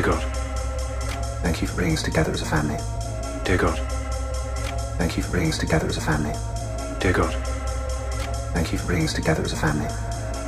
[0.00, 0.22] Dear God.
[1.42, 2.78] Thank you for bringing us together as a family.
[3.44, 3.78] Dear God.
[4.96, 6.32] Thank you for bringing us together as a family.
[7.00, 7.34] Dear God.
[8.54, 9.88] Thank you for bringing us together as a family.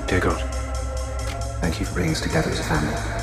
[0.06, 0.40] Dear God.
[1.60, 3.21] Thank you for bringing us together as a family.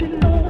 [0.00, 0.49] didn't know.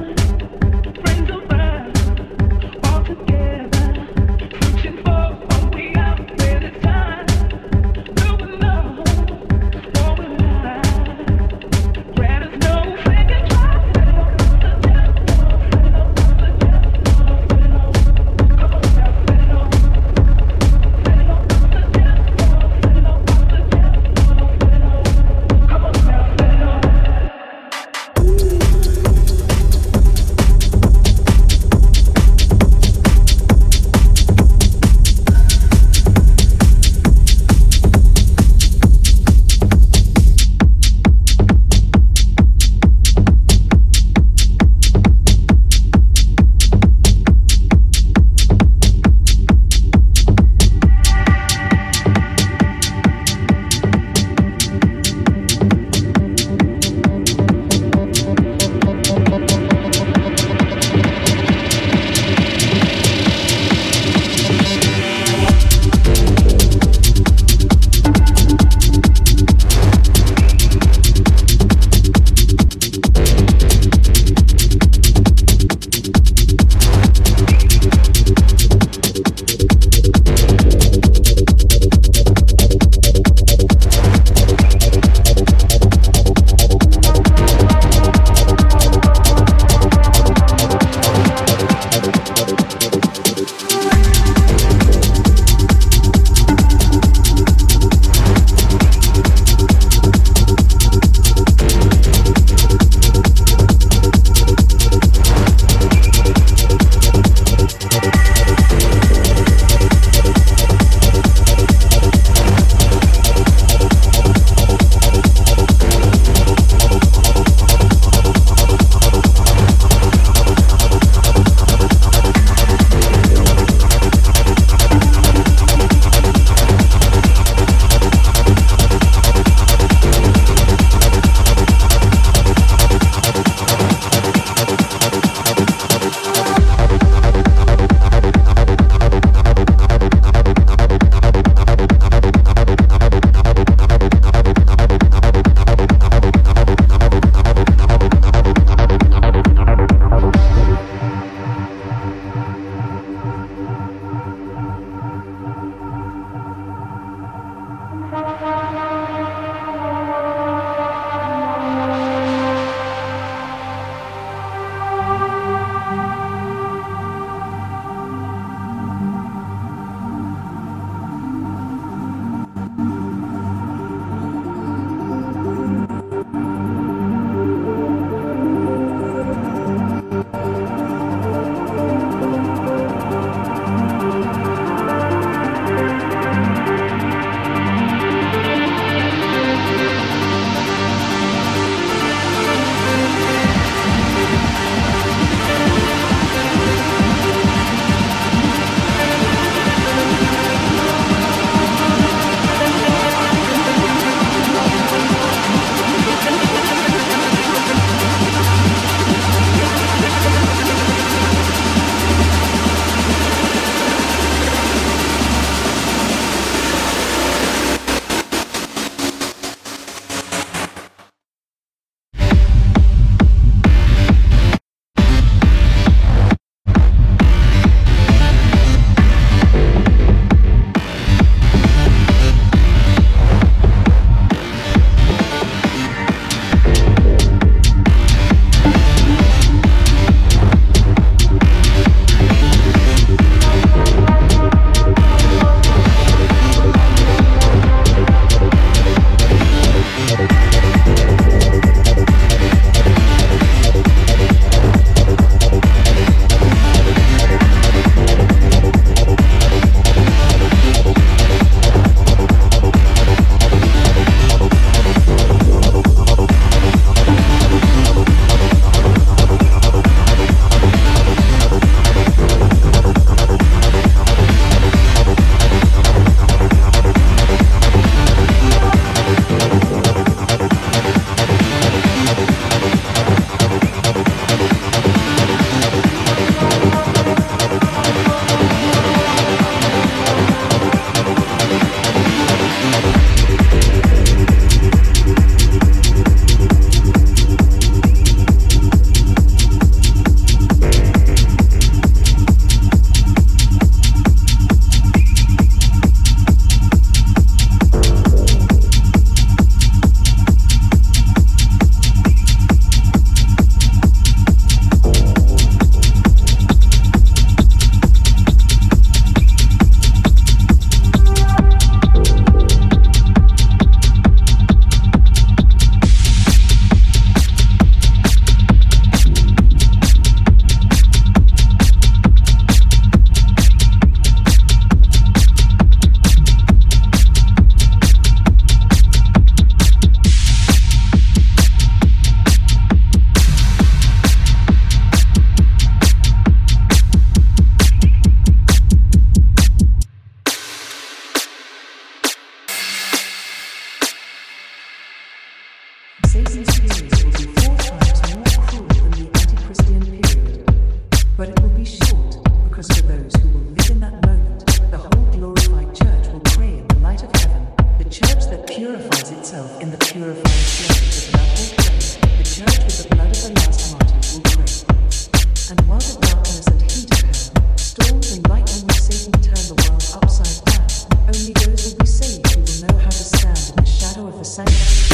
[384.31, 384.90] Shadow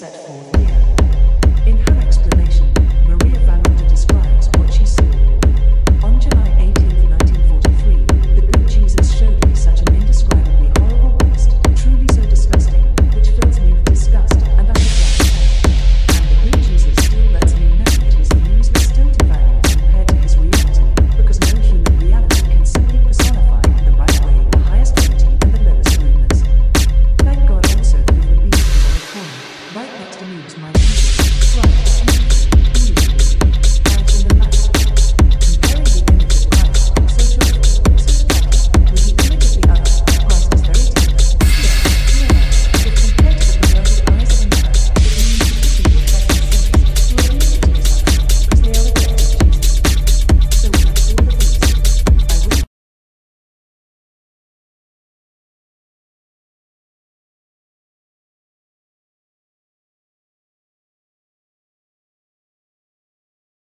[0.00, 0.39] set forth